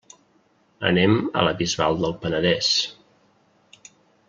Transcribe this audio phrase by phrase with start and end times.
[0.91, 2.73] Anem a la Bisbal del Penedès.